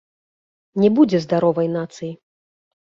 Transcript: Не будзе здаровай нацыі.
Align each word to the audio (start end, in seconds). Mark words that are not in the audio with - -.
Не 0.85 0.89
будзе 0.97 1.21
здаровай 1.27 1.73
нацыі. 1.79 2.13